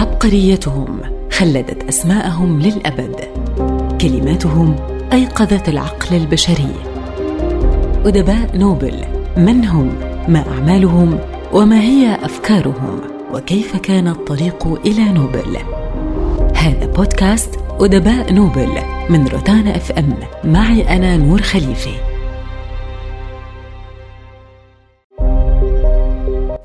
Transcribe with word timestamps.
عبقريتهم 0.00 1.00
خلدت 1.32 1.88
أسماءهم 1.88 2.60
للأبد. 2.60 3.16
كلماتهم 4.00 4.76
أيقظت 5.12 5.68
العقل 5.68 6.16
البشري. 6.16 6.74
أدباء 8.04 8.56
نوبل 8.56 9.04
من 9.36 9.64
هم؟ 9.64 9.92
ما 10.28 10.44
أعمالهم؟ 10.48 11.18
وما 11.52 11.80
هي 11.80 12.14
أفكارهم؟ 12.14 13.00
وكيف 13.34 13.76
كان 13.76 14.08
الطريق 14.08 14.66
إلى 14.86 15.04
نوبل؟ 15.04 15.56
هذا 16.56 16.86
بودكاست 16.86 17.58
أدباء 17.80 18.32
نوبل 18.32 18.70
من 19.10 19.28
روتانا 19.28 19.76
إف 19.76 19.92
إم. 19.92 20.16
معي 20.44 20.96
أنا 20.96 21.16
نور 21.16 21.42
خليفه 21.42 21.94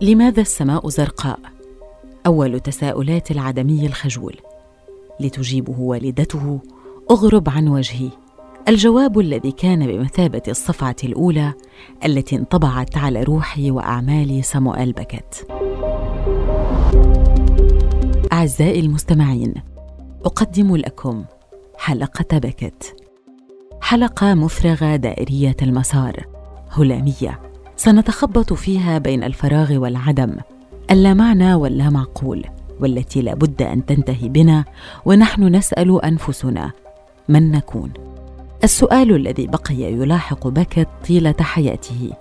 لماذا 0.01 0.41
السماء 0.41 0.89
زرقاء؟ 0.89 1.54
أول 2.25 2.59
تساؤلات 2.59 3.31
العدمي 3.31 3.85
الخجول. 3.85 4.35
لتجيبه 5.19 5.79
والدته 5.79 6.59
اغرب 7.11 7.49
عن 7.49 7.67
وجهي. 7.67 8.09
الجواب 8.67 9.19
الذي 9.19 9.51
كان 9.51 9.87
بمثابة 9.87 10.41
الصفعة 10.47 10.95
الأولى 11.03 11.53
التي 12.05 12.35
انطبعت 12.35 12.97
على 12.97 13.23
روحي 13.23 13.71
واعمال 13.71 14.45
سامويل 14.45 14.91
بكت. 14.91 15.47
أعزائي 18.33 18.79
المستمعين 18.79 19.53
أقدم 20.25 20.75
لكم 20.75 21.25
حلقة 21.77 22.37
بكت. 22.37 22.95
حلقة 23.81 24.33
مفرغة 24.33 24.95
دائرية 24.95 25.57
المسار 25.61 26.25
هلامية. 26.71 27.39
سنتخبط 27.75 28.53
فيها 28.53 28.97
بين 28.97 29.23
الفراغ 29.23 29.73
والعدم. 29.73 30.35
اللامعنى 30.91 31.53
واللامعقول 31.53 32.45
والتي 32.79 33.21
لا 33.21 33.33
بد 33.33 33.61
أن 33.61 33.85
تنتهي 33.85 34.29
بنا 34.29 34.65
ونحن 35.05 35.55
نسأل 35.55 36.05
أنفسنا 36.05 36.71
من 37.29 37.51
نكون. 37.51 37.93
السؤال 38.63 39.15
الذي 39.15 39.47
بقي 39.47 39.75
يلاحق 39.75 40.47
بكت 40.47 40.87
طيلة 41.07 41.35
حياته 41.41 42.11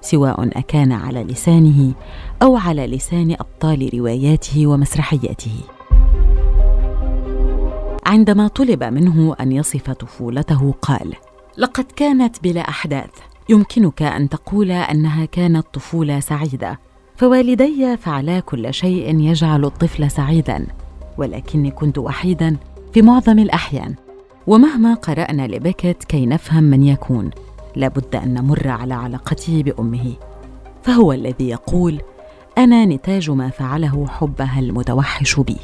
سواء 0.00 0.58
أكان 0.58 0.92
على 0.92 1.24
لسانه 1.24 1.92
أو 2.42 2.56
على 2.56 2.86
لسان 2.86 3.32
أبطال 3.32 3.90
رواياته 3.94 4.66
ومسرحياته. 4.66 5.56
عندما 8.06 8.48
طلب 8.48 8.84
منه 8.84 9.36
أن 9.40 9.52
يصف 9.52 9.90
طفولته 9.90 10.74
قال 10.82 11.12
لقد 11.58 11.84
كانت 11.96 12.42
بلا 12.42 12.60
أحداث 12.60 13.10
يمكنك 13.48 14.02
أن 14.02 14.28
تقول 14.28 14.70
أنها 14.70 15.24
كانت 15.24 15.66
طفولة 15.74 16.20
سعيدة 16.20 16.78
فوالدي 17.22 17.96
فعلا 17.96 18.40
كل 18.40 18.74
شيء 18.74 19.20
يجعل 19.20 19.64
الطفل 19.64 20.10
سعيدا 20.10 20.66
ولكني 21.18 21.70
كنت 21.70 21.98
وحيدا 21.98 22.56
في 22.94 23.02
معظم 23.02 23.38
الأحيان. 23.38 23.94
ومهما 24.46 24.94
قرأنا 24.94 25.46
لبكت 25.46 26.04
كي 26.04 26.26
نفهم 26.26 26.64
من 26.64 26.82
يكون 26.82 27.30
لابد 27.76 28.16
أن 28.16 28.34
نمر 28.34 28.68
على 28.68 28.94
علاقته 28.94 29.62
بأمه. 29.62 30.12
فهو 30.82 31.12
الذي 31.12 31.48
يقول 31.48 32.00
أنا 32.58 32.84
نتاج 32.84 33.30
ما 33.30 33.50
فعله 33.50 34.06
حبها 34.06 34.60
المتوحش 34.60 35.40
بي. 35.40 35.56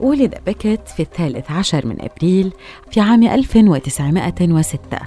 ولد 0.00 0.34
بكت 0.46 0.88
في 0.88 1.02
الثالث 1.02 1.50
عشر 1.50 1.86
من 1.86 1.96
أبريل 2.00 2.52
في 2.90 3.00
عام 3.00 3.22
1906 3.22 4.98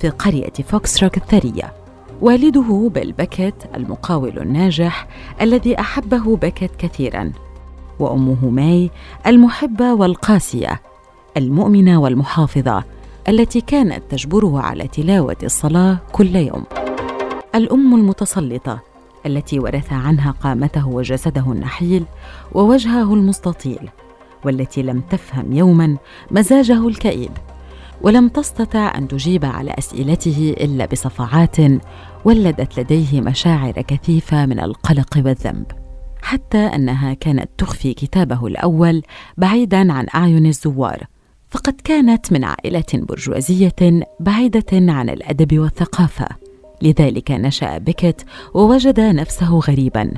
في 0.00 0.08
قرية 0.08 0.52
فوكسروك 0.68 1.16
الثرية. 1.16 1.79
والده 2.20 2.90
بيل 2.94 3.12
بكت 3.12 3.70
المقاول 3.74 4.38
الناجح 4.38 5.08
الذي 5.40 5.80
أحبه 5.80 6.36
بكت 6.36 6.70
كثيرا 6.78 7.32
وأمه 7.98 8.50
ماي 8.50 8.90
المحبة 9.26 9.94
والقاسية 9.94 10.80
المؤمنة 11.36 12.00
والمحافظة 12.00 12.84
التي 13.28 13.60
كانت 13.60 14.02
تجبره 14.10 14.60
على 14.60 14.88
تلاوة 14.88 15.36
الصلاة 15.42 15.98
كل 16.12 16.36
يوم. 16.36 16.64
الأم 17.54 17.94
المتسلطة 17.94 18.80
التي 19.26 19.58
ورث 19.58 19.92
عنها 19.92 20.30
قامته 20.30 20.88
وجسده 20.88 21.52
النحيل 21.52 22.04
ووجهه 22.52 23.14
المستطيل 23.14 23.88
والتي 24.44 24.82
لم 24.82 25.00
تفهم 25.00 25.52
يوما 25.52 25.96
مزاجه 26.30 26.88
الكئيب. 26.88 27.30
ولم 28.02 28.28
تستطع 28.28 28.98
أن 28.98 29.08
تجيب 29.08 29.44
على 29.44 29.74
أسئلته 29.78 30.54
إلا 30.60 30.86
بصفعات 30.86 31.56
ولدت 32.24 32.80
لديه 32.80 33.20
مشاعر 33.20 33.72
كثيفة 33.72 34.46
من 34.46 34.60
القلق 34.60 35.16
والذنب 35.16 35.66
حتى 36.22 36.58
أنها 36.58 37.14
كانت 37.14 37.50
تخفي 37.58 37.94
كتابه 37.94 38.46
الأول 38.46 39.02
بعيدا 39.36 39.92
عن 39.92 40.06
أعين 40.14 40.46
الزوار 40.46 41.06
فقد 41.50 41.74
كانت 41.84 42.32
من 42.32 42.44
عائلة 42.44 42.84
برجوازية 42.94 44.02
بعيدة 44.20 44.92
عن 44.92 45.10
الأدب 45.10 45.58
والثقافة 45.58 46.26
لذلك 46.82 47.30
نشأ 47.30 47.78
بكت 47.78 48.24
ووجد 48.54 49.00
نفسه 49.00 49.58
غريبا 49.58 50.10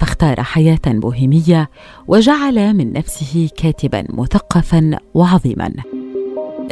فاختار 0.00 0.42
حياة 0.42 0.80
بوهيمية 0.86 1.70
وجعل 2.08 2.74
من 2.74 2.92
نفسه 2.92 3.48
كاتبا 3.56 4.04
مثقفا 4.08 4.98
وعظيما. 5.14 5.72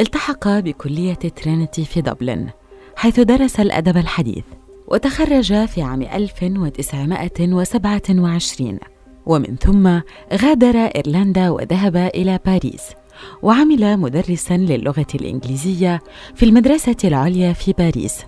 التحق 0.00 0.48
بكلية 0.48 1.14
ترينيتي 1.14 1.84
في 1.84 2.00
دبلن 2.00 2.48
حيث 2.96 3.20
درس 3.20 3.60
الأدب 3.60 3.96
الحديث 3.96 4.44
وتخرج 4.88 5.66
في 5.66 5.82
عام 5.82 6.02
1927 6.02 8.78
ومن 9.26 9.56
ثم 9.56 10.00
غادر 10.32 10.76
إيرلندا 10.76 11.50
وذهب 11.50 11.96
إلى 11.96 12.38
باريس 12.46 12.82
وعمل 13.42 13.96
مدرسا 13.96 14.56
للغة 14.56 15.06
الإنجليزية 15.14 16.00
في 16.34 16.42
المدرسة 16.42 16.96
العليا 17.04 17.52
في 17.52 17.72
باريس. 17.72 18.18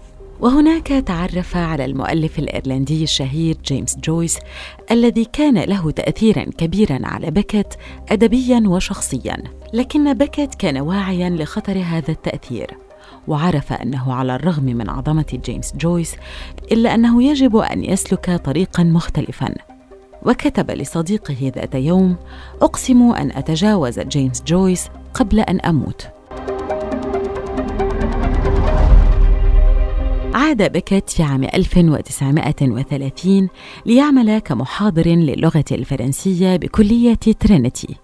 وهناك 0.43 0.87
تعرف 0.87 1.57
على 1.57 1.85
المؤلف 1.85 2.39
الإيرلندي 2.39 3.03
الشهير 3.03 3.57
جيمس 3.65 3.97
جويس 3.97 4.39
الذي 4.91 5.25
كان 5.25 5.59
له 5.59 5.91
تأثيرا 5.91 6.45
كبيرا 6.45 6.99
على 7.03 7.31
بكت 7.31 7.79
أدبيا 8.09 8.63
وشخصيا 8.67 9.43
لكن 9.73 10.15
بكت 10.15 10.55
كان 10.55 10.79
واعيا 10.79 11.31
لخطر 11.31 11.79
هذا 11.79 12.11
التأثير. 12.11 12.77
وعرف 13.29 13.73
أنه 13.73 14.15
على 14.15 14.37
الرغم 14.37 14.65
من 14.65 14.91
عظمة 14.91 15.41
جيمس 15.45 15.77
جويس 15.77 16.17
إلا 16.73 16.95
أنه 16.95 17.23
يجب 17.23 17.57
أن 17.57 17.85
يسلك 17.85 18.31
طريقا 18.45 18.83
مختلفا. 18.83 19.55
وكتب 20.27 20.71
لصديقه 20.71 21.53
ذات 21.57 21.75
يوم 21.75 22.17
أقسم 22.63 23.03
أن 23.13 23.31
أتجاوز 23.31 24.01
جيمس 24.01 24.43
جويس 24.47 24.89
قبل 25.15 25.41
أن 25.41 25.61
أموت. 25.61 26.09
عاد 30.35 30.73
بكت 30.73 31.11
في 31.11 31.23
عام 31.23 31.45
1930 31.45 33.49
ليعمل 33.87 34.39
كمحاضر 34.39 35.09
للغة 35.09 35.65
الفرنسية 35.73 36.57
بكلية 36.57 37.15
ترينيتي. 37.15 37.97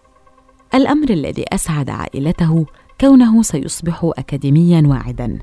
الأمر 0.75 1.11
الذي 1.11 1.45
أسعد 1.53 1.91
عائلته 1.91 2.67
كونه 3.01 3.43
سيصبح 3.43 4.11
أكاديميا 4.19 4.83
واعدا، 4.87 5.39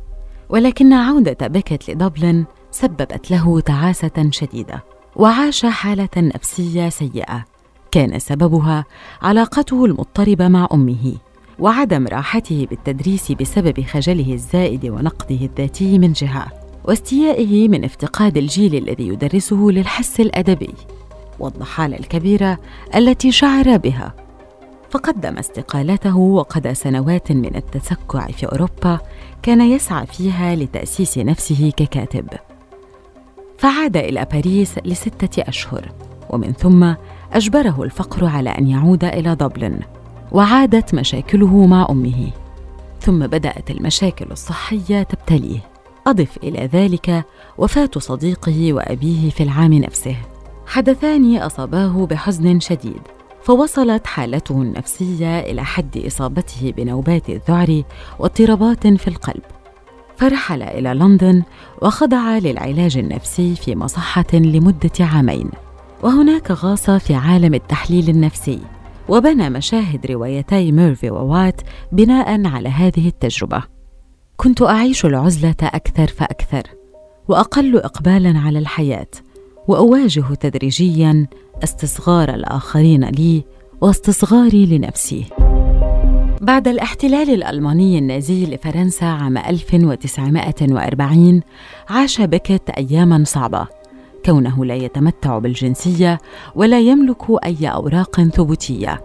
ولكن 0.50 0.94
عودة 0.94 1.48
بكت 1.48 1.90
لدبلن 1.90 2.46
سببت 2.72 3.32
له 3.32 3.60
تعاسة 3.60 4.30
شديدة، 4.30 4.84
وعاش 5.16 5.66
حالة 5.66 6.10
نفسية 6.18 6.90
سيئة، 6.90 7.46
كان 7.92 8.20
سببها 8.20 8.86
علاقته 9.22 9.86
المضطربة 9.86 10.48
مع 10.48 10.68
أمه، 10.74 11.14
وعدم 11.60 12.08
راحته 12.08 12.68
بالتدريس 12.70 13.32
بسبب 13.32 13.82
خجله 13.82 14.34
الزائد 14.34 14.86
ونقده 14.86 15.46
الذاتي 15.46 16.00
من 16.00 16.14
جهة 16.14 16.65
واستيائه 16.88 17.68
من 17.68 17.84
افتقاد 17.84 18.38
الجيل 18.38 18.76
الذي 18.76 19.08
يدرسه 19.08 19.56
للحس 19.56 20.20
الأدبي 20.20 20.74
والضحاله 21.40 22.00
الكبيرة 22.00 22.58
التي 22.96 23.32
شعر 23.32 23.78
بها. 23.78 24.14
فقدم 24.90 25.38
استقالته 25.38 26.18
وقضى 26.18 26.74
سنوات 26.74 27.32
من 27.32 27.56
التسكع 27.56 28.28
في 28.28 28.46
أوروبا 28.46 29.00
كان 29.44 29.62
يسعى 29.62 30.06
فيها 30.06 30.56
لتأسيس 30.56 31.18
نفسه 31.18 31.72
ككاتب. 31.78 32.28
فعاد 33.58 33.98
إلى 33.98 34.28
باريس 34.32 34.76
لستة 34.86 35.42
أشهر 35.42 35.92
ومن 36.30 36.54
ثم 36.54 36.94
أجبره 37.34 37.84
الفقر 37.84 38.26
على 38.26 38.50
أن 38.50 38.68
يعود 38.68 39.04
إلى 39.04 39.36
دبلن 39.36 39.80
وعادت 40.32 40.96
مشاكله 40.96 41.66
مع 41.66 41.88
أمه. 41.90 42.32
ثم 43.02 43.28
بدأت 43.28 43.72
المشاكل 43.72 44.26
الصحية 44.32 45.04
تبتليه. 45.04 45.75
أضف 46.08 46.38
إلى 46.44 46.70
ذلك 46.74 47.26
وفاة 47.58 47.90
صديقه 47.98 48.74
وأبيه 48.74 49.30
في 49.30 49.44
العام 49.44 49.74
نفسه. 49.74 50.16
حدثان 50.68 51.38
أصاباه 51.38 52.06
بحزن 52.06 52.60
شديد 52.60 53.02
فوصلت 53.44 54.08
حالته 54.08 54.62
النفسية 54.62 55.40
إلى 55.40 55.64
حد 55.64 56.04
إصابته 56.08 56.74
بنوبات 56.78 57.30
الذعر 57.30 57.84
واضطرابات 58.20 58.88
في 58.88 59.08
القلب. 59.08 59.42
فرحل 60.18 60.64
إلى 60.64 60.94
لندن 60.94 61.44
وخضع 61.82 62.38
للعلاج 62.38 62.98
النفسي 62.98 63.56
في 63.56 63.76
مصحة 63.76 64.34
لمدة 64.34 64.92
عامين. 65.00 65.50
وهناك 66.04 66.52
غاص 66.52 66.90
في 66.90 67.16
عالم 67.16 67.54
التحليل 67.54 68.10
النفسي 68.10 68.60
وبنى 69.10 69.50
مشاهد 69.50 70.06
روايتي 70.06 70.72
ميرفي 70.72 71.10
ووات 71.10 71.62
بناء 71.92 72.48
على 72.48 72.70
هذه 72.70 73.08
التجربة. 73.08 73.75
كنت 74.38 74.62
أعيش 74.62 75.06
العزلة 75.06 75.56
أكثر 75.62 76.08
فأكثر 76.08 76.64
وأقل 77.28 77.78
إقبالا 77.78 78.40
على 78.40 78.60
الحياة 78.60 79.08
وأواجه 79.68 80.34
تدريجيا 80.40 81.28
استصغار 81.64 82.34
الآخرين 82.34 83.06
لي 83.06 83.44
واستصغاري 83.82 84.66
لنفسي. 84.66 85.26
بعد 86.42 86.68
الاحتلال 86.68 87.30
الألماني 87.30 87.98
النازي 87.98 88.46
لفرنسا 88.46 89.06
عام 89.06 89.38
1940 89.38 91.42
عاش 91.90 92.22
بيكت 92.22 92.70
أياماً 92.70 93.24
صعبة 93.24 93.68
كونه 94.26 94.66
لا 94.66 94.76
يتمتع 94.76 95.38
بالجنسية 95.38 96.20
ولا 96.56 96.80
يملك 96.80 97.46
أي 97.46 97.68
أوراق 97.68 98.22
ثبوتية 98.22 99.02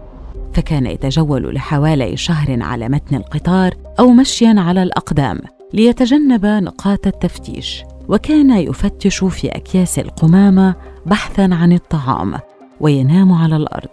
فكان 0.52 0.86
يتجول 0.86 1.54
لحوالي 1.54 2.16
شهر 2.16 2.62
على 2.62 2.88
متن 2.88 3.16
القطار 3.16 3.74
أو 4.00 4.10
مشياً 4.10 4.54
على 4.58 4.82
الأقدام 4.82 5.38
ليتجنب 5.74 6.46
نقاط 6.46 7.06
التفتيش 7.06 7.82
وكان 8.08 8.50
يفتش 8.50 9.24
في 9.24 9.48
أكياس 9.48 9.98
القمامة 9.98 10.74
بحثاً 11.06 11.48
عن 11.52 11.72
الطعام 11.72 12.38
وينام 12.80 13.32
على 13.32 13.56
الأرض. 13.56 13.88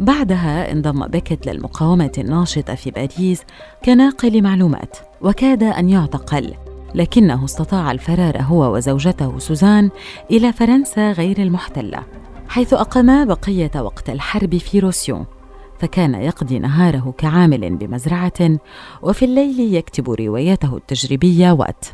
بعدها 0.00 0.72
انضم 0.72 1.06
بيكت 1.06 1.46
للمقاومة 1.46 2.12
الناشطة 2.18 2.74
في 2.74 2.90
باريس 2.90 3.42
كناقل 3.84 4.42
معلومات 4.42 4.96
وكاد 5.20 5.62
أن 5.62 5.88
يعتقل 5.88 6.54
لكنه 6.94 7.44
استطاع 7.44 7.92
الفرار 7.92 8.42
هو 8.42 8.76
وزوجته 8.76 9.38
سوزان 9.38 9.90
إلى 10.30 10.52
فرنسا 10.52 11.12
غير 11.12 11.42
المحتلة 11.42 12.02
حيث 12.48 12.72
أقاما 12.72 13.24
بقية 13.24 13.70
وقت 13.76 14.10
الحرب 14.10 14.56
في 14.56 14.78
روسيون 14.78 15.26
فكان 15.84 16.14
يقضي 16.14 16.58
نهاره 16.58 17.14
كعامل 17.18 17.76
بمزرعة 17.76 18.58
وفي 19.02 19.24
الليل 19.24 19.74
يكتب 19.74 20.10
روايته 20.10 20.76
التجريبية 20.76 21.52
وات. 21.52 21.84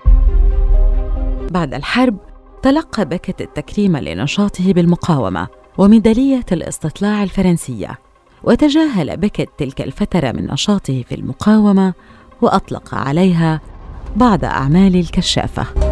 بعد 1.51 1.75
الحرب 1.75 2.17
تلقى 2.63 3.05
بكت 3.05 3.41
التكريم 3.41 3.97
لنشاطه 3.97 4.73
بالمقاومة 4.73 5.49
وميدالية 5.79 6.47
الاستطلاع 6.53 7.23
الفرنسية. 7.23 7.99
وتجاهل 8.45 9.17
بكت 9.17 9.49
تلك 9.59 9.81
الفترة 9.81 10.33
من 10.33 10.47
نشاطه 10.47 11.03
في 11.09 11.15
المقاومة 11.15 11.95
وأطلق 12.43 12.95
عليها 12.95 13.61
بعض 14.17 14.45
أعمال 14.45 14.97
الكشافة. 14.97 15.90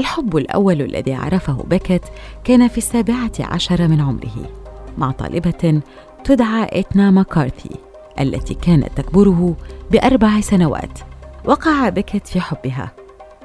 الحب 0.00 0.36
الأول 0.36 0.82
الذي 0.82 1.14
عرفه 1.14 1.52
بكت 1.52 2.04
كان 2.44 2.68
في 2.68 2.78
السابعة 2.78 3.32
عشر 3.40 3.88
من 3.88 4.00
عمره 4.00 4.50
مع 4.98 5.10
طالبة 5.10 5.80
تدعى 6.24 6.68
إتنا 6.72 7.10
ماكارثي 7.10 7.76
التي 8.20 8.54
كانت 8.54 8.88
تكبره 8.96 9.56
بأربع 9.90 10.40
سنوات 10.40 10.98
وقع 11.44 11.88
بكت 11.88 12.26
في 12.26 12.40
حبها. 12.40 12.92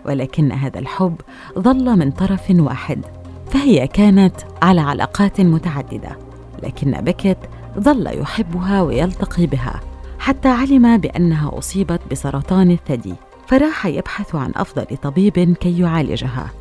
ولكن 0.05 0.51
هذا 0.51 0.79
الحب 0.79 1.15
ظل 1.59 1.99
من 1.99 2.11
طرف 2.11 2.49
واحد 2.49 3.05
فهي 3.51 3.87
كانت 3.87 4.35
على 4.61 4.81
علاقات 4.81 5.41
متعددة 5.41 6.17
لكن 6.63 6.91
بكت 6.91 7.37
ظل 7.79 8.19
يحبها 8.21 8.81
ويلتقي 8.81 9.45
بها 9.45 9.79
حتى 10.19 10.47
علم 10.47 10.97
بأنها 10.97 11.57
أصيبت 11.57 12.01
بسرطان 12.11 12.71
الثدي. 12.71 13.13
فراح 13.47 13.85
يبحث 13.85 14.35
عن 14.35 14.51
أفضل 14.55 14.97
طبيب 15.01 15.53
كي 15.59 15.79
يعالجها. 15.79 16.51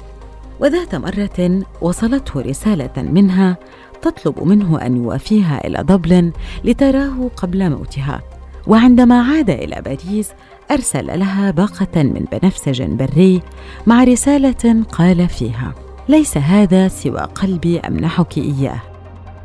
وذات 0.61 0.95
مرة 0.95 1.63
وصلته 1.81 2.41
رسالة 2.41 3.03
منها 3.03 3.57
تطلب 4.03 4.43
منه 4.43 4.87
أن 4.87 4.97
يوافيها 4.97 5.67
إلى 5.67 5.83
دبلن 5.83 6.33
لتراه 6.65 7.31
قبل 7.37 7.71
موتها. 7.71 8.23
وعندما 8.67 9.23
عاد 9.23 9.51
إلى 9.51 9.83
باريس 9.83 10.31
أرسل 10.71 11.19
لها 11.19 11.51
باقة 11.51 12.03
من 12.03 12.27
بنفسج 12.33 12.83
بري 12.83 13.43
مع 13.87 14.05
رسالة 14.05 14.85
قال 14.93 15.29
فيها 15.29 15.75
ليس 16.09 16.37
هذا 16.37 16.89
سوى 16.89 17.21
قلبي 17.21 17.81
امنحك 17.81 18.39
إياه. 18.39 18.81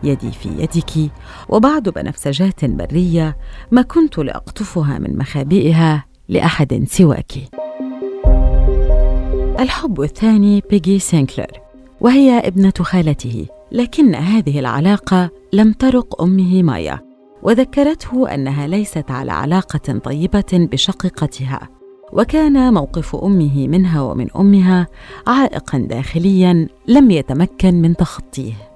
يدي 0.04 0.32
في 0.32 0.50
يدك. 0.50 1.12
وبعض 1.50 1.90
بنفسجات 1.90 2.66
برية 2.66 3.38
ما 3.72 3.82
كنت 3.82 4.18
لاقطفها 4.18 5.00
من 5.00 5.18
مخابئها 5.18 6.09
لأحد 6.30 6.84
سواك. 6.88 7.32
الحب 9.60 10.02
الثاني 10.02 10.64
بيجي 10.70 11.00
سينكلر 11.00 11.52
وهي 12.02 12.40
ابنة 12.40 12.74
خالته 12.82 13.46
لكن 13.72 14.16
هذه 14.16 14.60
العلاقة 14.60 15.30
لم 15.54 15.74
ترق 15.74 16.22
أمه 16.22 16.64
مايا 16.64 17.00
وذكرته 17.44 18.34
أنها 18.34 18.68
ليست 18.68 19.12
على 19.12 19.32
علاقة 19.32 20.00
طيبة 20.04 20.46
بشقيقتها 20.54 21.70
وكان 22.14 22.74
موقف 22.74 23.16
أمه 23.16 23.68
منها 23.68 24.02
ومن 24.02 24.28
أمها 24.36 24.88
عائقا 25.28 25.78
داخليا 25.78 26.68
لم 26.88 27.12
يتمكن 27.12 27.82
من 27.82 27.96
تخطيه. 27.96 28.69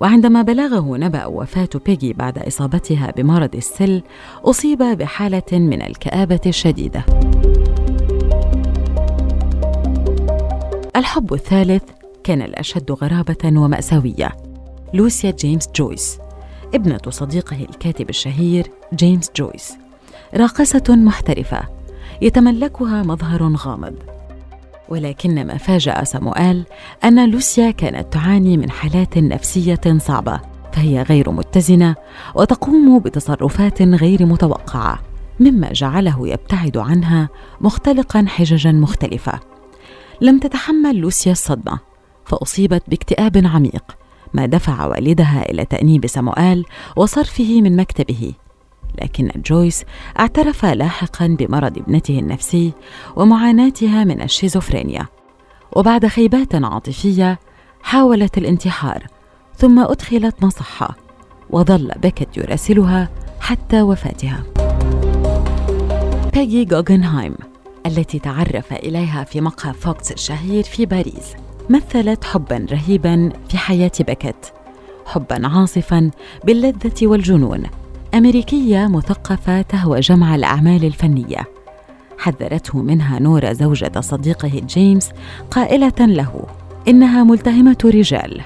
وعندما 0.00 0.42
بلغه 0.42 0.96
نبأ 0.96 1.26
وفاة 1.26 1.68
بيجي 1.86 2.12
بعد 2.12 2.38
إصابتها 2.38 3.10
بمرض 3.16 3.56
السل 3.56 4.02
أصيب 4.44 4.78
بحالة 4.78 5.42
من 5.52 5.82
الكآبة 5.82 6.40
الشديدة. 6.46 7.04
الحب 10.96 11.34
الثالث 11.34 11.82
كان 12.24 12.42
الأشد 12.42 12.92
غرابة 12.92 13.60
ومأساوية. 13.60 14.36
لوسيا 14.94 15.30
جيمس 15.30 15.68
جويس 15.76 16.18
ابنة 16.74 17.00
صديقه 17.08 17.56
الكاتب 17.56 18.10
الشهير 18.10 18.70
جيمس 18.94 19.30
جويس. 19.36 19.72
راقصة 20.34 20.84
محترفة 20.88 21.60
يتملكها 22.22 23.02
مظهر 23.02 23.54
غامض. 23.56 23.94
ولكن 24.90 25.46
ما 25.46 25.56
فاجأ 25.56 26.04
سامويل 26.04 26.64
أن 27.04 27.30
لوسيا 27.30 27.70
كانت 27.70 28.12
تعاني 28.12 28.56
من 28.56 28.70
حالات 28.70 29.18
نفسية 29.18 29.80
صعبة 29.98 30.40
فهي 30.72 31.02
غير 31.02 31.30
متزنة 31.30 31.94
وتقوم 32.34 32.98
بتصرفات 32.98 33.82
غير 33.82 34.26
متوقعة 34.26 34.98
مما 35.40 35.72
جعله 35.72 36.28
يبتعد 36.28 36.76
عنها 36.76 37.28
مختلقا 37.60 38.24
حججا 38.28 38.72
مختلفة. 38.72 39.40
لم 40.20 40.38
تتحمل 40.38 40.96
لوسيا 40.96 41.32
الصدمة 41.32 41.78
فأصيبت 42.24 42.82
باكتئاب 42.88 43.42
عميق 43.46 43.84
ما 44.34 44.46
دفع 44.46 44.86
والدها 44.86 45.50
إلى 45.50 45.64
تأنيب 45.64 46.06
سموآل 46.06 46.64
وصرفه 46.96 47.60
من 47.62 47.76
مكتبه. 47.76 48.32
لكن 49.02 49.30
جويس 49.46 49.84
اعترف 50.18 50.64
لاحقا 50.64 51.36
بمرض 51.38 51.78
ابنته 51.78 52.18
النفسي 52.18 52.72
ومعاناتها 53.16 54.04
من 54.04 54.22
الشيزوفرينيا. 54.22 55.06
وبعد 55.76 56.06
خيبات 56.06 56.54
عاطفية 56.54 57.38
حاولت 57.82 58.38
الانتحار 58.38 59.06
ثم 59.56 59.78
أدخلت 59.78 60.44
مصحة 60.44 60.96
وظل 61.50 61.92
بكت 62.02 62.36
يراسلها 62.36 63.08
حتى 63.40 63.82
وفاتها. 63.82 64.44
بيجي 66.32 66.64
جوغنهايم 66.64 67.34
التي 67.86 68.18
تعرف 68.18 68.72
إليها 68.72 69.24
في 69.24 69.40
مقهى 69.40 69.72
فوكس 69.72 70.12
الشهير 70.12 70.62
في 70.64 70.86
باريس 70.86 71.34
مثلت 71.70 72.24
حبا 72.24 72.66
رهيبا 72.70 73.32
في 73.48 73.58
حياة 73.58 73.92
بكت 74.00 74.52
حبا 75.06 75.48
عاصفا 75.48 76.10
باللذة 76.44 77.06
والجنون. 77.06 77.62
أمريكية 78.14 78.86
مثقفة 78.86 79.62
تهوى 79.62 80.00
جمع 80.00 80.34
الأعمال 80.34 80.84
الفنية 80.84 81.38
حذرته 82.18 82.78
منها 82.78 83.18
نورا 83.18 83.52
زوجة 83.52 84.00
صديقه 84.00 84.62
جيمس 84.68 85.10
قائلة 85.50 85.92
له: 86.00 86.46
إنها 86.88 87.24
ملتهمة 87.24 87.76
رجال. 87.84 88.40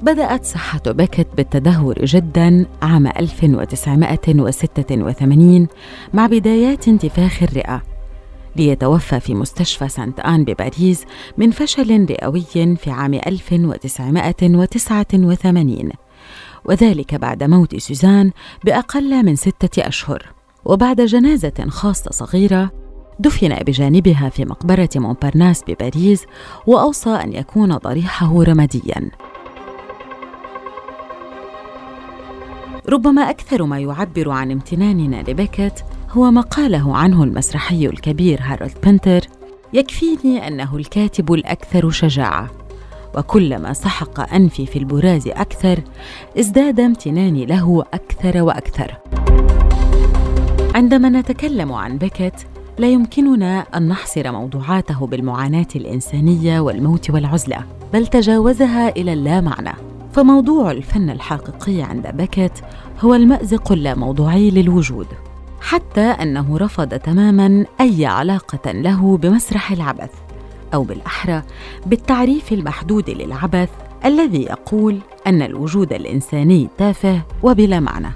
بدأت 0.02 0.44
صحة 0.44 0.80
بكت 0.86 1.26
بالتدهور 1.36 2.04
جدا 2.04 2.66
عام 2.82 3.06
1986 3.06 5.68
مع 6.14 6.26
بدايات 6.26 6.88
انتفاخ 6.88 7.42
الرئة 7.42 7.82
ليتوفى 8.56 9.20
في 9.20 9.34
مستشفى 9.34 9.88
سانت 9.88 10.20
آن 10.20 10.44
بباريس 10.44 11.04
من 11.38 11.50
فشل 11.50 12.06
رئوي 12.10 12.44
في 12.76 12.90
عام 12.90 13.14
1989 13.14 15.88
وذلك 16.64 17.14
بعد 17.14 17.44
موت 17.44 17.76
سوزان 17.76 18.30
بأقل 18.64 19.26
من 19.26 19.36
ستة 19.36 19.88
أشهر 19.88 20.26
وبعد 20.64 21.00
جنازة 21.00 21.66
خاصة 21.68 22.10
صغيرة 22.10 22.70
دفن 23.18 23.54
بجانبها 23.54 24.28
في 24.28 24.44
مقبرة 24.44 24.88
مونبارناس 24.96 25.64
بباريس 25.68 26.24
وأوصى 26.66 27.10
أن 27.10 27.32
يكون 27.32 27.76
ضريحه 27.76 28.42
رمادياً. 28.42 29.10
ربما 32.88 33.30
أكثر 33.30 33.62
ما 33.62 33.78
يعبر 33.78 34.30
عن 34.30 34.50
امتناننا 34.50 35.24
لبيكت 35.28 35.84
هو 36.10 36.30
ما 36.30 36.40
قاله 36.40 36.96
عنه 36.96 37.24
المسرحي 37.24 37.86
الكبير 37.86 38.40
هارولد 38.42 38.72
بنتر 38.84 39.20
يكفيني 39.72 40.48
أنه 40.48 40.76
الكاتب 40.76 41.32
الأكثر 41.32 41.90
شجاعة. 41.90 42.50
وكلما 43.16 43.72
سحق 43.72 44.34
أنفي 44.34 44.66
في 44.66 44.78
البراز 44.78 45.28
أكثر 45.28 45.80
ازداد 46.38 46.80
امتناني 46.80 47.46
له 47.46 47.84
أكثر 47.94 48.42
وأكثر. 48.42 48.94
عندما 50.74 51.08
نتكلم 51.08 51.72
عن 51.72 51.98
بيكت 51.98 52.46
لا 52.78 52.88
يمكننا 52.88 53.60
أن 53.60 53.88
نحصر 53.88 54.32
موضوعاته 54.32 55.06
بالمعاناة 55.06 55.68
الإنسانية 55.76 56.60
والموت 56.60 57.10
والعزلة 57.10 57.64
بل 57.92 58.06
تجاوزها 58.06 58.88
إلى 58.88 59.12
اللامعنى. 59.12 59.91
فموضوع 60.12 60.70
الفن 60.70 61.10
الحقيقي 61.10 61.82
عند 61.82 62.06
بكت 62.06 62.64
هو 63.00 63.14
المأزق 63.14 63.72
اللاموضوعي 63.72 64.50
للوجود 64.50 65.06
حتى 65.60 66.00
أنه 66.00 66.58
رفض 66.58 66.88
تماما 66.88 67.66
أي 67.80 68.06
علاقة 68.06 68.72
له 68.72 69.16
بمسرح 69.16 69.72
العبث 69.72 70.10
أو 70.74 70.82
بالأحرى 70.82 71.42
بالتعريف 71.86 72.52
المحدود 72.52 73.10
للعبث 73.10 73.68
الذي 74.04 74.42
يقول 74.42 74.98
أن 75.26 75.42
الوجود 75.42 75.92
الإنساني 75.92 76.68
تافه 76.78 77.22
وبلا 77.42 77.80
معنى. 77.80 78.08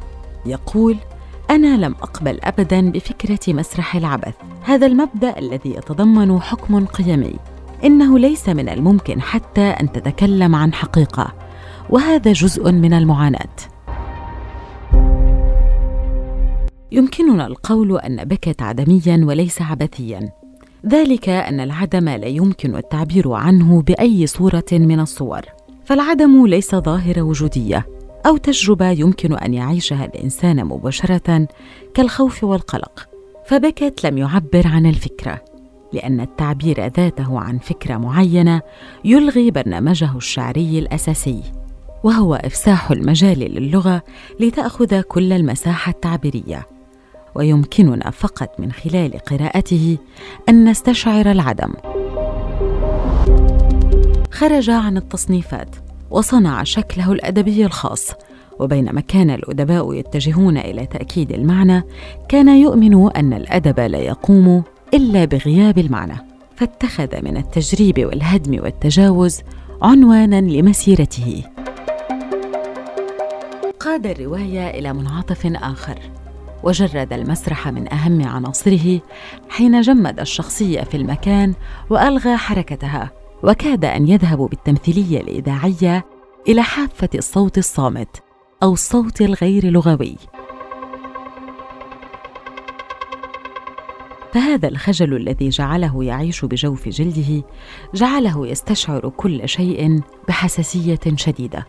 يقول 0.46 0.96
أنا 1.50 1.76
لم 1.76 1.94
أقبل 2.02 2.40
ابدا 2.42 2.90
بفكرة 2.90 3.54
مسرح 3.54 3.96
العبث 3.96 4.34
هذا 4.62 4.86
المبدأ 4.86 5.38
الذي 5.38 5.70
يتضمن 5.70 6.40
حكم 6.40 6.86
قيمي 6.86 7.36
إنه 7.84 8.18
ليس 8.18 8.48
من 8.48 8.68
الممكن 8.68 9.20
حتى 9.20 9.60
أن 9.60 9.92
تتكلم 9.92 10.54
عن 10.54 10.74
حقيقة. 10.74 11.45
وهذا 11.90 12.32
جزء 12.32 12.72
من 12.72 12.92
المعاناة. 12.92 13.56
يمكننا 16.92 17.46
القول 17.46 17.98
أن 17.98 18.24
بكت 18.24 18.62
عدميا 18.62 19.24
وليس 19.24 19.62
عبثيا. 19.62 20.32
ذلك 20.86 21.28
أن 21.28 21.60
العدم 21.60 22.08
لا 22.08 22.26
يمكن 22.26 22.76
التعبير 22.76 23.32
عنه 23.32 23.82
بأي 23.82 24.26
صورة 24.26 24.64
من 24.72 25.00
الصور. 25.00 25.40
فالعدم 25.84 26.46
ليس 26.46 26.74
ظاهرة 26.74 27.22
وجودية 27.22 27.86
أو 28.26 28.36
تجربة 28.36 28.90
يمكن 28.90 29.34
أن 29.34 29.54
يعيشها 29.54 30.04
الإنسان 30.04 30.64
مباشرة 30.64 31.48
كالخوف 31.94 32.44
والقلق. 32.44 33.08
فبكت 33.46 34.06
لم 34.06 34.18
يعبر 34.18 34.66
عن 34.66 34.86
الفكرة 34.86 35.44
لأن 35.92 36.20
التعبير 36.20 36.86
ذاته 36.86 37.40
عن 37.40 37.58
فكرة 37.58 37.96
معينة 37.96 38.60
يلغي 39.04 39.50
برنامجه 39.50 40.16
الشعري 40.16 40.78
الأساسي. 40.78 41.42
وهو 42.06 42.34
إفساح 42.34 42.90
المجال 42.90 43.38
للغة 43.38 44.02
لتأخذ 44.40 45.00
كل 45.00 45.32
المساحة 45.32 45.90
التعبيرية. 45.90 46.66
ويمكننا 47.34 48.10
فقط 48.10 48.60
من 48.60 48.72
خلال 48.72 49.18
قراءته 49.18 49.98
أن 50.48 50.64
نستشعر 50.70 51.30
العدم. 51.30 51.72
خرج 54.30 54.70
عن 54.70 54.96
التصنيفات 54.96 55.76
وصنع 56.10 56.62
شكله 56.62 57.12
الأدبي 57.12 57.66
الخاص 57.66 58.10
وبينما 58.58 59.00
كان 59.00 59.30
الأدباء 59.30 59.94
يتجهون 59.94 60.58
إلى 60.58 60.86
تأكيد 60.86 61.32
المعنى 61.32 61.82
كان 62.28 62.48
يؤمن 62.48 63.10
أن 63.16 63.32
الأدب 63.32 63.80
لا 63.80 63.98
يقوم 63.98 64.62
إلا 64.94 65.24
بغياب 65.24 65.78
المعنى. 65.78 66.16
فاتخذ 66.56 67.22
من 67.22 67.36
التجريب 67.36 68.06
والهدم 68.06 68.62
والتجاوز 68.62 69.40
عنوانا 69.82 70.40
لمسيرته. 70.40 71.42
قاد 73.86 74.06
الرواية 74.06 74.70
إلى 74.70 74.92
منعطف 74.92 75.46
آخر 75.46 75.98
وجرد 76.62 77.12
المسرح 77.12 77.68
من 77.68 77.92
أهم 77.92 78.28
عناصره 78.28 79.00
حين 79.48 79.80
جمد 79.80 80.20
الشخصيه 80.20 80.80
في 80.80 80.96
المكان 80.96 81.54
وألغى 81.90 82.36
حركتها 82.36 83.10
وكاد 83.42 83.84
أن 83.84 84.08
يذهب 84.08 84.38
بالتمثيلية 84.38 85.20
الإذاعية 85.20 86.04
إلى 86.48 86.62
حافة 86.62 87.08
الصوت 87.14 87.58
الصامت 87.58 88.22
أو 88.62 88.72
الصوت 88.72 89.20
الغير 89.20 89.66
لغوي. 89.70 90.16
فهذا 94.32 94.68
الخجل 94.68 95.16
الذي 95.16 95.48
جعله 95.48 96.04
يعيش 96.04 96.44
بجوف 96.44 96.88
جلده 96.88 97.42
جعله 97.94 98.46
يستشعر 98.46 99.08
كل 99.08 99.48
شيء 99.48 100.00
بحساسية 100.28 101.00
شديدة. 101.16 101.66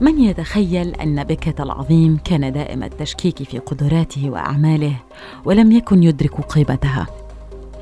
من 0.00 0.20
يتخيل 0.20 0.94
أن 0.94 1.24
بكت 1.24 1.60
العظيم 1.60 2.18
كان 2.24 2.52
دائم 2.52 2.82
التشكيك 2.82 3.42
في 3.42 3.58
قدراته 3.58 4.30
وأعماله 4.30 4.96
ولم 5.44 5.72
يكن 5.72 6.02
يدرك 6.02 6.40
قيمتها. 6.40 7.06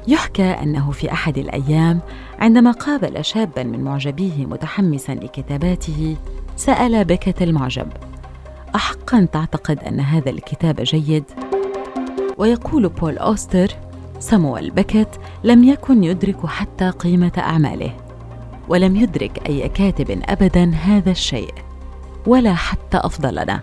يحكى 0.09 0.43
أنه 0.43 0.91
في 0.91 1.13
أحد 1.13 1.39
الأيام 1.39 2.01
عندما 2.39 2.71
قابل 2.71 3.25
شابا 3.25 3.63
من 3.63 3.85
معجبيه 3.85 4.47
متحمسا 4.47 5.13
لكتاباته 5.13 6.17
سأل 6.57 7.05
بكة 7.05 7.45
المعجب 7.45 7.87
احقا 8.75 9.29
تعتقد 9.33 9.79
أن 9.79 10.01
هذا 10.01 10.31
الكتاب 10.31 10.81
جيد؟ 10.81 11.25
ويقول 12.39 12.89
بول 12.89 13.19
أوستر 13.19 13.69
سامويل 14.19 14.71
بكت 14.71 15.21
لم 15.45 15.65
يكن 15.65 16.05
يدرك 16.05 16.47
حتى 16.47 16.91
قيمة 16.91 17.33
أعماله 17.39 17.97
ولم 18.69 18.97
يدرك 18.97 19.49
أي 19.49 19.69
كاتب 19.69 20.23
ابدا 20.29 20.71
هذا 20.75 21.11
الشيء. 21.11 21.64
ولا 22.27 22.55
حتى 22.55 22.97
افضلنا 22.97 23.61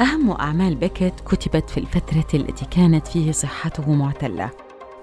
أهم 0.00 0.30
أعمال 0.30 0.74
بيكيت 0.74 1.20
كتبت 1.20 1.70
في 1.70 1.78
الفترة 1.78 2.26
التي 2.34 2.64
كانت 2.64 3.06
فيه 3.06 3.32
صحته 3.32 3.92
معتلة. 3.92 4.50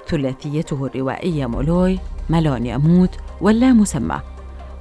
ثلاثيته 0.08 0.86
الروائية 0.86 1.46
مولوي 1.46 2.00
مالون 2.30 2.66
يموت 2.66 3.18
واللا 3.42 3.74
مسمى. 3.74 4.20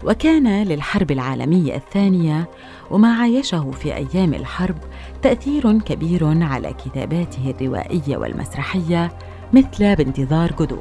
وكان 0.04 0.62
للحرب 0.62 1.10
العالمية 1.10 1.76
الثانية 1.76 2.50
وما 2.90 3.14
عايشه 3.14 3.70
في 3.70 3.94
أيام 3.94 4.34
الحرب 4.34 4.76
تأثير 5.22 5.78
كبير 5.78 6.44
على 6.44 6.72
كتاباته 6.72 7.54
الروائية 7.60 8.16
والمسرحية 8.16 9.12
مثل 9.52 9.96
بانتظار 9.96 10.52
جودو 10.60 10.78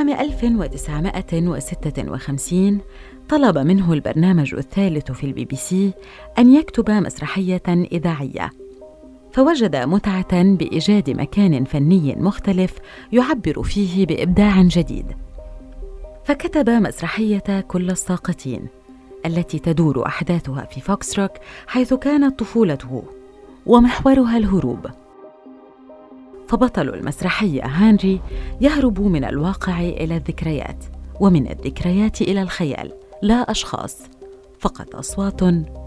عام 0.00 0.10
عام 0.10 1.06
1956 1.06 2.80
طلب 3.28 3.58
منه 3.58 3.92
البرنامج 3.92 4.54
الثالث 4.54 5.12
في 5.12 5.24
البي 5.24 5.44
بي 5.44 5.56
سي 5.56 5.92
أن 6.38 6.54
يكتب 6.54 6.90
مسرحية 6.90 7.62
إذاعية. 7.68 8.50
فوجد 9.32 9.76
متعة 9.76 10.42
بإيجاد 10.42 11.10
مكان 11.10 11.64
فني 11.64 12.16
مختلف 12.18 12.74
يعبر 13.12 13.62
فيه 13.62 14.06
بإبداع 14.06 14.62
جديد. 14.62 15.06
فكتب 16.24 16.70
مسرحية 16.70 17.60
كل 17.68 17.90
الساقطين 17.90 18.66
التي 19.26 19.58
تدور 19.58 20.06
أحداثها 20.06 20.64
في 20.64 20.80
فوكسروك 20.80 21.32
حيث 21.66 21.94
كانت 21.94 22.38
طفولته 22.38 23.02
ومحورها 23.66 24.36
الهروب. 24.36 24.86
فبطل 26.50 26.88
المسرحية 26.88 27.66
هانري 27.66 28.20
يهرب 28.60 29.00
من 29.00 29.24
الواقع 29.24 29.80
إلى 29.80 30.16
الذكريات 30.16 30.84
ومن 31.20 31.50
الذكريات 31.50 32.22
إلى 32.22 32.42
الخيال 32.42 32.92
لا 33.22 33.34
أشخاص 33.34 33.96
فقط 34.60 34.96
أصوات 34.96 35.40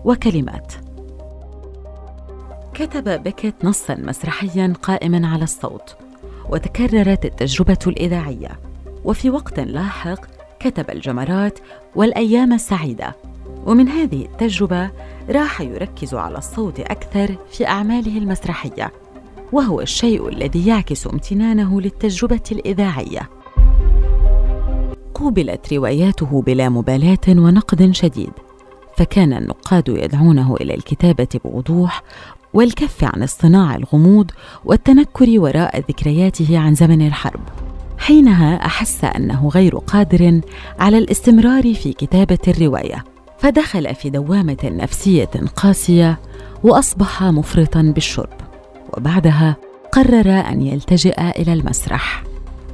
وكلمات. 0.05 0.73
كتب 2.73 3.23
بيكيت 3.23 3.65
نصا 3.65 3.95
مسرحيا 3.95 4.73
قائما 4.81 5.27
على 5.27 5.43
الصوت 5.43 5.95
وتكررت 6.49 7.25
التجربة 7.25 7.79
الإذاعية. 7.87 8.59
وفي 9.03 9.29
وقت 9.29 9.59
لاحق 9.59 10.19
كتب 10.59 10.89
الجمرات 10.89 11.59
والأيام 11.95 12.53
السعيدة. 12.53 13.15
ومن 13.65 13.87
هذه 13.87 14.25
التجربة 14.25 14.91
راح 15.29 15.61
يركز 15.61 16.13
على 16.13 16.37
الصوت 16.37 16.79
أكثر 16.79 17.35
في 17.51 17.67
أعماله 17.67 18.17
المسرحية. 18.17 19.02
وهو 19.53 19.81
الشيء 19.81 20.29
الذي 20.29 20.67
يعكس 20.67 21.07
امتنانه 21.07 21.81
للتجربة 21.81 22.43
الإذاعية. 22.51 23.29
قوبلت 25.13 25.73
رواياته 25.73 26.41
بلا 26.41 26.69
مبالاة 26.69 27.27
ونقد 27.29 27.91
شديد 27.91 28.31
فكان 28.97 29.33
النقاد 29.33 29.89
يدعونه 29.89 30.55
إلى 30.55 30.73
الكتابة 30.73 31.27
بوضوح 31.45 32.03
والكف 32.53 33.03
عن 33.03 33.23
اصطناع 33.23 33.75
الغموض 33.75 34.31
والتنكر 34.65 35.39
وراء 35.39 35.79
ذكرياته 35.79 36.59
عن 36.59 36.75
زمن 36.75 37.07
الحرب 37.07 37.41
حينها 37.97 38.65
أحس 38.65 39.03
أنه 39.03 39.47
غير 39.47 39.77
قادر 39.77 40.41
على 40.79 40.97
الاستمرار 40.97 41.73
في 41.73 41.93
كتابة 41.93 42.39
الرواية 42.47 43.03
فدخل 43.37 43.95
في 43.95 44.09
دوامة 44.09 44.57
نفسية 44.63 45.31
قاسية 45.55 46.19
وأصبح 46.63 47.23
مفرطا 47.23 47.81
بالشرب. 47.81 48.42
وبعدها 48.97 49.55
قرر 49.91 50.29
أن 50.29 50.61
يلتجئ 50.61 51.21
إلى 51.21 51.53
المسرح. 51.53 52.23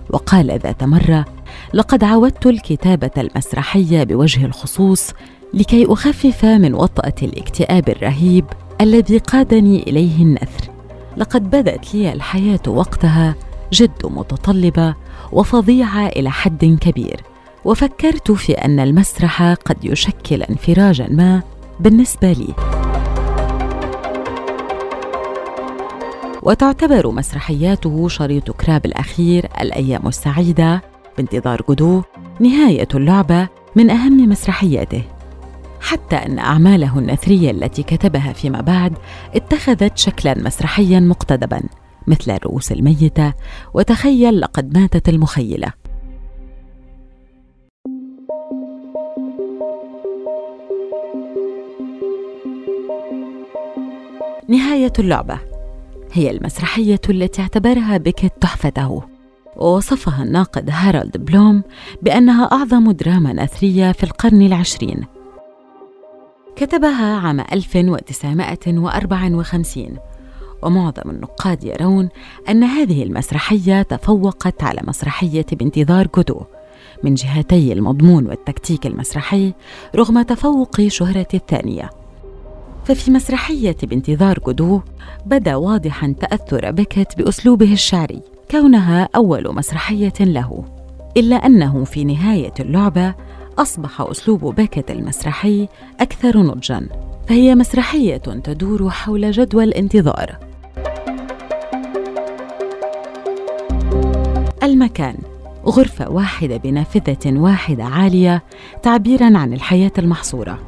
وقال 0.10 0.60
ذات 0.60 0.84
مرة 0.84 1.26
لقد 1.74 2.04
عودت 2.04 2.48
الكتابة 2.48 3.12
المسرحية 3.18 4.04
بوجه 4.04 4.46
الخصوص 4.46 5.12
لكي 5.54 5.86
أخفف 5.90 6.46
من 6.46 6.74
وطأة 6.74 7.14
الاكتئاب 7.24 7.90
الرهيب 7.90 8.46
الذي 8.82 9.18
قادني 9.18 9.84
إليه 9.84 10.24
النثر. 10.24 10.70
لقد 11.18 11.50
بدت 11.50 11.96
لي 11.96 12.14
الحياة 12.14 12.60
وقتها 12.68 13.36
جد 13.74 14.06
متطلبة 14.06 14.96
وفظيعة 15.32 16.08
إلى 16.08 16.32
حد 16.32 16.78
كبير 16.82 17.24
وفكرت 17.66 18.32
في 18.32 18.54
أن 18.54 18.80
المسرح 18.80 19.44
قد 19.44 19.86
يشكل 19.86 20.44
انفراجا 20.44 21.08
ما 21.12 21.42
بالنسبة 21.80 22.32
لي. 22.32 22.78
وتعتبر 26.50 27.12
مسرحياته 27.12 28.08
شريط 28.08 28.51
كراب 28.51 28.86
الأخير 28.86 29.50
الأيام 29.62 30.08
السعيدة 30.08 30.82
بانتظار 31.18 31.62
جدو 31.70 32.01
نهاية 32.39 32.88
اللعبة 32.96 33.48
من 33.75 33.89
أهم 33.89 34.29
مسرحياته. 34.29 35.03
حتى 35.82 36.15
أن 36.15 36.39
أعماله 36.39 37.00
النثرية 37.00 37.51
التي 37.51 37.84
كتبها 37.84 38.34
فيما 38.34 38.62
بعد 38.62 38.94
اتخذت 39.36 39.98
شكلا 39.98 40.38
مسرحيا 40.38 41.00
مقتدبا 41.00 41.62
مثل 42.07 42.31
الرؤوس 42.31 42.72
الميتة 42.72 43.33
وتخيل 43.74 44.42
لقد 44.42 44.77
ماتت 44.77 45.09
المخيلة. 45.09 45.74
نهاية 54.48 54.94
اللعبة. 55.00 55.49
هي 56.11 56.31
المسرحية 56.31 57.01
التي 57.09 57.41
اعتبرها 57.41 57.98
بيكيت 57.98 58.31
تحفته 58.41 59.03
ووصفها 59.57 60.24
الناقد 60.24 60.69
هارولد 60.69 61.17
بلوم 61.17 61.63
بأنها 62.01 62.45
أعظم 62.45 62.91
دراما 62.91 63.33
نثريه 63.33 63.91
في 63.91 64.03
القرن 64.03 64.41
العشرين. 64.41 65.05
كتبها 66.55 67.17
عام 67.17 67.39
1954 67.39 69.98
ومعظم 70.63 71.09
النقاد 71.09 71.63
يرون 71.63 72.09
أن 72.50 72.63
هذه 72.63 73.03
المسرحية 73.03 73.81
تفوقت 73.81 74.63
على 74.63 74.81
مسرحية 74.87 75.45
بانتظار 75.51 76.07
جودو 76.15 76.41
من 77.03 77.13
جهتي 77.13 77.74
المضمون 77.74 78.27
والتكتيك 78.27 78.85
المسرحي 78.85 79.53
رغم 79.95 80.22
تفوق 80.22 80.87
شهرة 80.87 81.27
الثانية. 81.33 81.89
ففي 82.90 83.12
مسرحية 83.12 83.75
بانتظار 83.84 84.40
جودو 84.40 84.82
بدا 85.25 85.56
واضحا 85.56 86.16
تأثر 86.20 86.72
بيكت 86.72 87.18
بأسلوبه 87.18 87.74
الشعري. 87.74 88.22
كونها 88.52 89.10
أول 89.16 89.56
مسرحية 89.56 90.14
له. 90.20 90.64
إلا 91.18 91.36
أنه 91.36 91.84
في 91.84 92.04
نهاية 92.04 92.54
اللعبة 92.60 93.16
أصبح 93.58 94.02
أسلوب 94.02 94.56
بيكت 94.56 94.92
المسرحي 94.92 95.68
أكثر 96.00 96.38
نضجاً. 96.38 96.90
فهي 97.28 97.56
مسرحية 97.56 98.18
تدور 98.18 98.90
حول 98.90 99.32
جدول 99.32 99.64
الانتظار 99.64 100.38
المكان 104.64 105.16
غرفة 105.66 106.10
واحدة 106.10 106.58
بنافذة 106.58 107.40
واحدة 107.40 107.84
عالية 107.84 108.44
تعبيراً 108.84 109.38
عن 109.38 109.54
الحياة 109.54 109.92
المحصورة. 109.98 110.60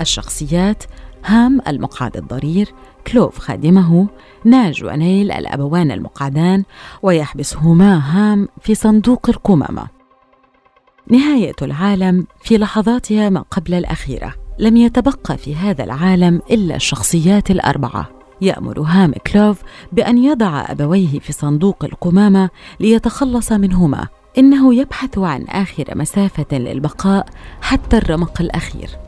الشخصيات 0.00 0.82
هام 1.24 1.60
المقعد 1.68 2.16
الضرير 2.16 2.74
كلوف 3.06 3.38
خادمه 3.38 4.06
ناج 4.44 4.84
ونيل 4.84 5.32
الأبوان 5.32 5.90
المقعدان 5.90 6.64
ويحبسهما 7.02 7.98
هام 7.98 8.48
في 8.60 8.74
صندوق 8.74 9.28
القمامة. 9.28 9.86
نهاية 11.10 11.56
العالم 11.62 12.26
في 12.42 12.58
لحظاتها 12.58 13.28
ما 13.28 13.40
قبل 13.50 13.74
الأخيرة. 13.74 14.34
لم 14.58 14.76
يتبقى 14.76 15.38
في 15.38 15.56
هذا 15.56 15.84
العالم 15.84 16.42
إلا 16.50 16.76
الشخصيات 16.76 17.50
الأربعة. 17.50 18.08
يأمر 18.40 18.80
هام 18.80 19.12
كلوف 19.12 19.62
بأن 19.92 20.18
يضع 20.18 20.64
أبويه 20.68 21.18
في 21.20 21.32
صندوق 21.32 21.84
القمامة 21.84 22.50
ليتخلص 22.80 23.52
منهما. 23.52 24.08
إنه 24.38 24.74
يبحث 24.74 25.18
عن 25.18 25.42
آخر 25.42 25.84
مسافة 25.94 26.58
للبقاء 26.58 27.26
حتى 27.60 27.98
الرمق 27.98 28.40
الأخير. 28.40 29.07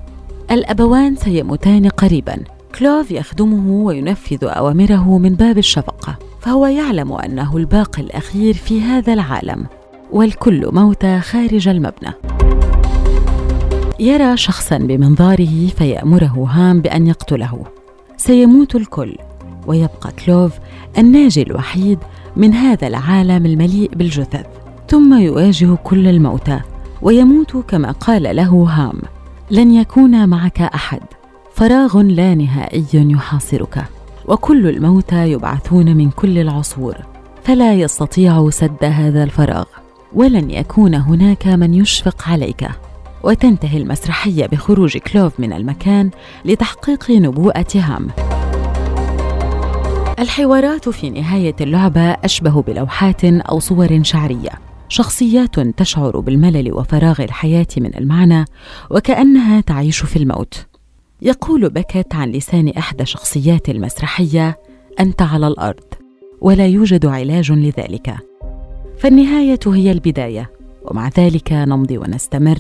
الأبوان 0.51 1.17
سيموتان 1.17 1.89
قريبا. 1.89 2.37
كلوف 2.79 3.11
يخدمه 3.11 3.71
وينفذ 3.71 4.45
أوامره 4.45 5.19
من 5.19 5.35
باب 5.35 5.59
الشفقة 5.59 6.19
فهو 6.41 6.67
يعلم 6.67 7.13
أنه 7.13 7.57
الباقي 7.57 8.03
الأخير 8.03 8.55
في 8.55 8.81
هذا 8.81 9.13
العالم 9.13 9.67
والكل 10.13 10.71
موتى 10.73 11.21
خارج 11.21 11.69
المبنى. 11.69 12.13
يرى 14.01 14.37
شخصا 14.37 14.79
بمنظاره 14.79 15.67
فيأمره 15.67 16.47
هام 16.51 16.81
بأن 16.81 17.07
يقتله. 17.07 17.65
سيموت 18.17 18.75
الكل 18.75 19.17
ويبقى 19.67 20.13
كلوف 20.25 20.53
الناجي 20.99 21.43
الوحيد 21.43 21.99
من 22.37 22.55
هذا 22.55 22.87
العالم 22.87 23.47
المليء 23.47 23.91
بالجثث. 23.95 24.47
ثم 24.89 25.19
يواجه 25.19 25.75
كل 25.75 26.09
الموتى 26.09 26.61
ويموت 27.03 27.57
كما 27.57 27.91
قال 27.91 28.37
له 28.37 28.67
هام. 28.69 29.03
لن 29.51 29.71
يكون 29.71 30.29
معك 30.29 30.61
أحد. 30.63 31.01
فراغ 31.55 32.01
لا 32.01 32.35
نهائي 32.35 32.87
يحاصرك 32.93 33.85
وكل 34.29 34.69
الموتى 34.69 35.31
يبعثون 35.33 35.97
من 35.97 36.11
كل 36.11 36.39
العصور. 36.39 36.97
فلا 37.45 37.75
يستطيع 37.75 38.51
سد 38.51 38.85
هذا 38.85 39.25
الفراغ 39.25 39.65
ولن 40.13 40.51
يكون 40.51 40.95
هناك 40.95 41.47
من 41.47 41.75
يشفق 41.75 42.29
عليك. 42.29 42.69
وتنتهي 43.25 43.79
المسرحية 43.79 44.47
بخروج 44.47 44.97
كلوف 44.97 45.41
من 45.41 45.53
المكان 45.53 46.11
لتحقيق 46.45 47.11
نبوءه 47.11 47.67
هام 47.75 48.09
الحوارات 50.19 50.89
في 50.89 51.11
نهاية 51.11 51.57
اللعبة 51.61 52.11
أشبه 52.11 52.63
بلوحات 52.63 53.25
أو 53.25 53.61
صور 53.61 54.03
شعرية. 54.03 54.70
شخصيات 54.91 55.61
تشعر 55.61 56.21
بالملل 56.21 56.73
وفراغ 56.73 57.23
الحياة 57.23 57.67
من 57.77 57.95
المعنى 57.97 58.45
وكأنها 58.91 59.61
تعيش 59.61 60.03
في 60.05 60.17
الموت. 60.17 60.67
يقول 61.23 61.69
بكت 61.69 62.15
عن 62.15 62.31
لسان 62.31 62.69
إحدى 62.69 63.07
شخصيات 63.07 63.69
المسرحية 63.69 64.59
أنت 65.01 65.23
على 65.23 65.47
الأرض 65.47 65.85
ولا 66.41 66.67
يوجد 66.67 67.07
علاج 67.07 67.53
لذلك. 67.53 68.17
فالنهاية 68.99 69.61
هي 69.67 69.93
البداية 69.93 70.53
ومع 70.85 71.11
ذلك 71.19 71.53
نمضي 71.53 71.99
ونستمر 71.99 72.59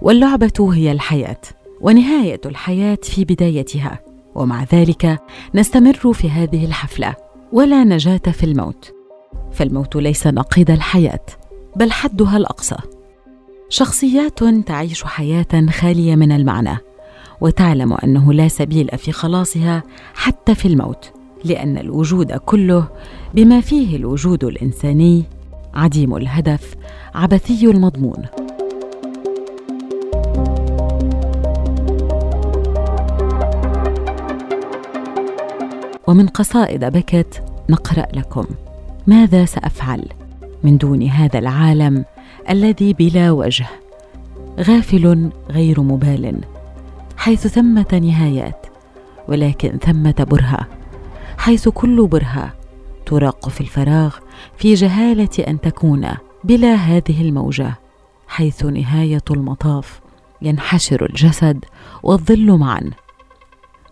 واللعبة 0.00 0.72
هي 0.74 0.92
الحياة 0.92 1.40
ونهاية 1.80 2.40
الحياة 2.46 2.98
في 3.02 3.24
بدايتها. 3.24 4.00
ومع 4.34 4.64
ذلك 4.72 5.20
نستمر 5.54 6.12
في 6.12 6.30
هذه 6.30 6.64
الحفلة 6.64 7.14
ولا 7.52 7.84
نجاة 7.84 8.16
في 8.32 8.44
الموت. 8.44 8.92
فالموت 9.52 9.96
ليس 9.96 10.26
نقيض 10.26 10.70
الحياة. 10.70 11.26
بل 11.76 11.92
حدها 11.92 12.36
الأقصى. 12.36 12.76
شخصيات 13.68 14.44
تعيش 14.44 15.04
حياة 15.04 15.66
خالية 15.70 16.16
من 16.16 16.32
المعنى 16.32 16.76
وتعلم 17.40 17.92
أنه 17.92 18.32
لا 18.32 18.48
سبيل 18.48 18.88
في 18.98 19.12
خلاصها 19.12 19.82
حتى 20.14 20.54
في 20.54 20.68
الموت 20.68 21.12
لأن 21.44 21.78
الوجود 21.78 22.32
كله 22.32 22.88
بما 23.34 23.60
فيه 23.60 23.96
الوجود 23.96 24.44
الإنساني 24.44 25.24
عديم 25.74 26.16
الهدف 26.16 26.74
عبثي 27.14 27.70
المضمون. 27.70 28.26
ومن 36.08 36.26
قصائد 36.26 36.84
بكت 36.84 37.42
نقرأ 37.68 38.06
لكم 38.12 38.44
ماذا 39.06 39.44
سأفعل؟ 39.44 40.19
من 40.64 40.76
دون 40.76 41.02
هذا 41.02 41.38
العالم 41.38 42.04
الذي 42.50 42.92
بلا 42.92 43.30
وجه 43.30 43.66
غافل 44.60 45.30
غير 45.50 45.80
مبال 45.80 46.40
حيث 47.16 47.46
ثمة 47.46 48.00
نهايات 48.02 48.66
ولكن 49.28 49.78
ثمة 49.78 50.26
برهة 50.30 50.66
حيث 51.38 51.68
كل 51.68 52.06
برهة 52.06 52.52
تراق 53.06 53.48
في 53.48 53.60
الفراغ 53.60 54.16
في 54.56 54.74
جهالة 54.74 55.44
أن 55.48 55.60
تكون 55.60 56.08
بلا 56.44 56.74
هذه 56.74 57.22
الموجة 57.22 57.74
حيث 58.28 58.64
نهاية 58.64 59.22
المطاف 59.30 60.00
ينحشر 60.42 61.06
الجسد 61.06 61.64
والظل 62.02 62.58
معا. 62.58 62.90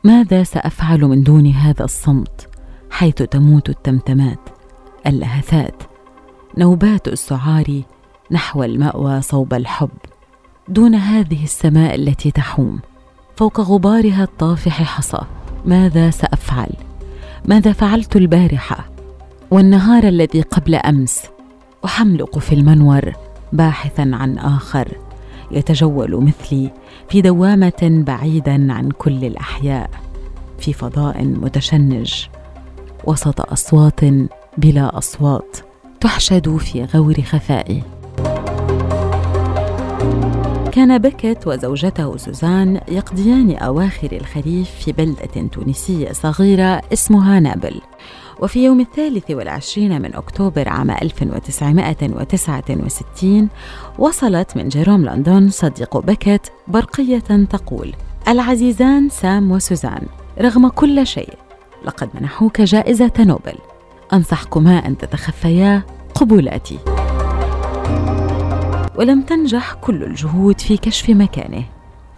ماذا 0.05 0.43
سأفعل 0.43 1.01
من 1.01 1.23
دون 1.23 1.47
هذا 1.47 1.85
الصمت 1.85 2.49
حيث 2.91 3.15
تموت 3.15 3.69
التمتمات 3.69 4.39
اللهثات 5.07 5.83
نوبات 6.59 7.09
السعار 7.09 7.83
نحو 8.31 8.65
المأوى 8.65 9.23
صوب 9.23 9.55
الحب. 9.55 9.91
دون 10.69 10.95
هذه 10.95 11.45
السماء 11.45 11.95
التي 11.95 12.31
تحوم 12.31 12.81
فوق 13.37 13.61
غبارها 13.61 14.23
الطافح 14.23 14.83
حصى. 14.83 15.21
ماذا 15.65 16.11
سأفعل؟ 16.11 16.71
ماذا 17.49 17.73
فعلت 17.73 18.17
البارحة؟ 18.17 18.89
والنهار 19.51 20.05
الذي 20.09 20.41
قبل 20.43 20.75
أمس 20.75 21.23
أحملق 21.85 22.39
في 22.39 22.55
المنور 22.55 23.13
باحثا 23.53 24.11
عن 24.15 24.39
آخر. 24.39 24.99
يتجول 25.51 26.25
مثلي 26.25 26.71
في 27.09 27.21
دوامة 27.21 28.03
بعيدا 28.07 28.73
عن 28.73 28.91
كل 28.91 29.25
الأحياء 29.25 29.91
في 30.59 30.73
فضاء 30.73 31.25
متشنج 31.25 32.27
وسط 33.05 33.53
أصوات 33.53 34.01
بلا 34.59 34.99
أصوات. 34.99 35.68
تحشد 36.01 36.57
في 36.57 36.85
غور 36.85 37.23
خفائي 37.23 37.83
كان 40.73 40.99
بكت 40.99 41.47
وزوجته 41.47 42.17
سوزان 42.17 42.81
يقضيان 42.89 43.57
أواخر 43.57 44.13
الخريف 44.13 44.71
في 44.71 44.93
بلدة 44.93 45.49
تونسية 45.53 46.13
صغيرة 46.13 46.83
اسمها 46.93 47.41
نابل. 47.41 47.81
وفي 48.41 48.65
يوم 48.65 48.81
الثالث 48.81 49.31
والعشرين 49.31 50.03
من 50.03 50.15
أكتوبر 50.15 50.69
عام 50.69 50.91
1969 50.91 53.49
وصلت 53.99 54.57
من 54.57 54.69
جيروم 54.69 55.05
لندن 55.05 55.49
صديق 55.49 55.97
بكت 55.97 56.53
برقية 56.69 57.47
تقول 57.51 57.95
العزيزان 58.29 59.09
سام 59.09 59.51
وسوزان 59.51 60.07
رغم 60.41 60.69
كل 60.69 61.07
شيء 61.07 61.35
لقد 61.85 62.09
منحوك 62.15 62.61
جائزة 62.61 63.13
نوبل. 63.19 63.55
أنصحكما 64.13 64.87
أن 64.87 64.99
تتخفيا 64.99 65.83
قبولاتي. 66.15 66.79
ولم 68.97 69.23
تنجح 69.23 69.75
كل 69.75 70.03
الجهود 70.03 70.61
في 70.61 70.77
كشف 70.77 71.11
مكانه. 71.11 71.65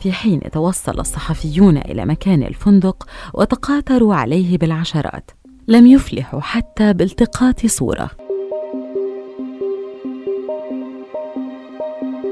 في 0.00 0.12
حين 0.12 0.40
توصل 0.40 1.00
الصحفيون 1.00 1.76
إلى 1.76 2.06
مكان 2.06 2.42
الفندق 2.42 3.06
وتقاطروا 3.34 4.14
عليه 4.14 4.58
بالعشرات 4.58 5.30
لم 5.68 5.86
يفلحوا 5.86 6.40
حتى 6.40 6.92
بالتقاط 6.92 7.66
صورة. 7.66 8.10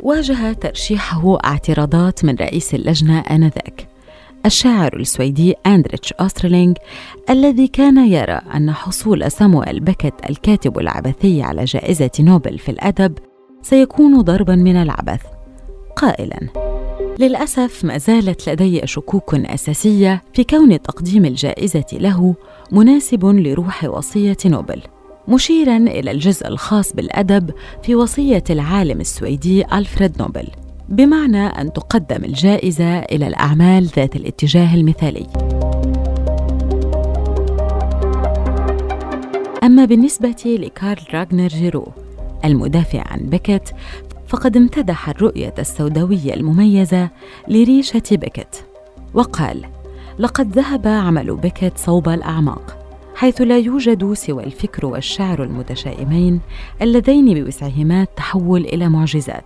واجه 0.03 0.53
ترشيحه 0.53 1.39
اعتراضات 1.45 2.25
من 2.25 2.35
رئيس 2.35 2.75
اللجنة 2.75 3.21
آنذاك. 3.21 3.88
الشاعر 4.47 4.97
السويدي 4.97 5.55
أندريتش 5.67 6.13
أوسترلينغ 6.13 6.75
الذي 7.31 7.69
كان 7.69 8.09
يرى 8.09 8.41
أن 8.55 8.73
حصول 8.73 9.31
سامويل 9.31 9.81
بكت 9.81 10.15
الكاتب 10.31 10.79
العبثي 10.79 11.43
على 11.43 11.65
جائزة 11.65 12.11
نوبل 12.21 12.59
في 12.59 12.69
الأدب 12.69 13.19
سيكون 13.63 14.21
ضربا 14.21 14.55
من 14.55 14.77
العبث. 14.77 15.23
قائلا 15.97 16.49
للأسف 17.19 17.85
ما 17.85 17.99
زالت 17.99 18.49
لدي 18.49 18.87
شكوك 18.87 19.35
أساسية 19.35 20.23
في 20.35 20.45
كون 20.45 20.83
تقديم 20.83 21.25
الجائزة 21.25 21.87
له 21.93 22.35
مناسب 22.73 23.25
لروح 23.25 23.85
وصية 23.85 24.37
نوبل 24.47 24.83
مشيرا 25.29 25.77
إلى 25.77 26.11
الجزء 26.11 26.49
الخاص 26.49 26.93
بالأدب 26.93 27.51
في 27.83 27.95
وصية 27.95 28.45
العالم 28.51 29.01
السويدي 29.01 29.65
ألفريد 29.73 30.23
نوبل. 30.23 30.49
بمعنى 30.89 31.47
أن 31.47 31.73
تقدم 31.73 32.25
الجائزة 32.25 32.99
إلى 32.99 33.27
الأعمال 33.27 33.85
ذات 33.85 34.17
الاتجاه 34.17 34.75
المثالي. 34.75 35.27
أما 39.65 39.85
بالنسبة 39.85 40.37
لكارل 40.47 41.03
راغنر 41.15 41.49
جيرو 41.49 41.89
المدافع 42.45 43.03
عن 43.07 43.21
بكت 43.21 43.75
فقد 44.27 44.57
امتدح 44.57 45.09
الرؤية 45.09 45.55
السوداوية 45.59 46.35
المميزة 46.35 47.11
لريشة 47.49 48.03
بكت 48.13 48.65
وقال 49.15 49.65
لقد 50.19 50.53
ذهب 50.53 50.87
عمل 50.87 51.37
بكت 51.37 51.73
صوب 51.77 52.09
الأعماق 52.09 52.79
حيث 53.15 53.41
لا 53.41 53.59
يوجد 53.59 54.13
سوى 54.13 54.45
الفكر 54.45 54.87
والشعر 54.87 55.43
المتشائمين 55.43 56.41
اللذين 56.83 57.35
بوسعهما 57.35 58.03
التحول 58.03 58.61
إلى 58.65 58.89
معجزات. 58.89 59.45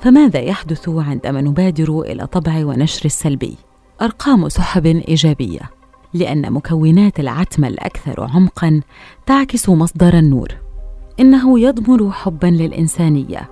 فماذا 0.00 0.40
يحدث 0.40 0.88
عندما 0.88 1.40
نبادر 1.40 2.00
إلى 2.00 2.26
طبع 2.26 2.66
ونشر 2.66 3.04
السلبي؟ 3.04 3.56
أرقام 4.02 4.48
سحب 4.48 4.86
إيجابية 4.86 5.60
لأن 6.14 6.52
مكونات 6.52 7.20
العتمة 7.20 7.68
الأكثر 7.68 8.20
عمقًا 8.34 8.80
تعكس 9.26 9.68
مصدر 9.68 10.18
النور. 10.18 10.48
إنه 11.20 11.60
يضمر 11.60 12.10
حبا 12.10 12.46
للإنسانية 12.46 13.50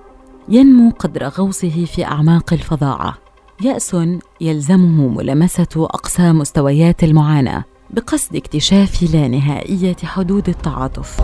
ينمو 0.49 0.91
قدر 0.99 1.27
غوصه 1.27 1.85
في 1.85 2.05
أعماق 2.05 2.53
الفظاعة. 2.53 3.17
يأس 3.61 3.97
يلزمه 4.41 5.07
ملامسة 5.07 5.67
أقصى 5.75 6.31
مستويات 6.31 7.03
المعاناة 7.03 7.63
بقصد 7.89 8.35
اكتشاف 8.35 9.03
لا 9.13 9.27
نهائية 9.27 9.95
حدود 10.03 10.49
التعاطف. 10.49 11.21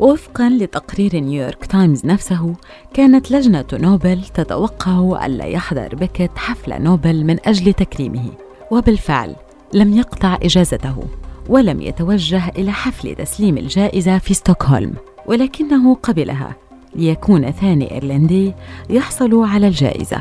وفقا 0.00 0.48
لتقرير 0.48 1.16
نيويورك 1.16 1.66
تايمز 1.66 2.06
نفسه 2.06 2.54
كانت 2.94 3.30
لجنة 3.30 3.64
نوبل 3.72 4.24
تتوقع 4.34 5.26
الا 5.26 5.44
يحضر 5.44 5.94
بيكيت 5.94 6.30
حفل 6.36 6.82
نوبل 6.82 7.24
من 7.24 7.36
أجل 7.44 7.72
تكريمه 7.72 8.30
وبالفعل 8.70 9.36
لم 9.74 9.96
يقطع 9.96 10.38
إجازته 10.42 11.04
ولم 11.48 11.80
يتوجه 11.80 12.48
إلى 12.48 12.72
حفل 12.72 13.14
تسليم 13.14 13.58
الجائزة 13.58 14.18
في 14.18 14.34
ستوكهولم 14.34 14.94
ولكنه 15.26 15.94
قبلها 15.94 16.56
ليكون 16.94 17.50
ثاني 17.50 17.94
إيرلندي 17.94 18.54
يحصل 18.90 19.44
على 19.44 19.66
الجائزة 19.68 20.20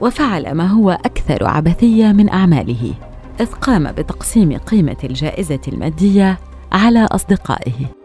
وفعل 0.00 0.52
ما 0.52 0.66
هو 0.66 0.90
أكثر 0.90 1.44
عبثية 1.44 2.06
من 2.12 2.28
أعماله 2.28 2.94
إذ 3.40 3.46
قام 3.46 3.92
بتقسيم 3.92 4.58
قيمة 4.58 4.96
الجائزة 5.04 5.60
المادية 5.68 6.38
على 6.72 7.04
أصدقائه. 7.04 7.99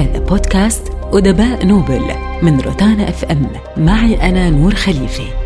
هذا 0.00 0.18
بودكاست 0.18 0.92
أدباء 1.12 1.66
نوبل 1.66 2.02
من 2.42 2.60
روتانا 2.60 3.08
أف 3.08 3.24
إم. 3.24 3.46
معي 3.76 4.28
أنا 4.28 4.50
نور 4.50 4.74
خليفه 4.74 5.39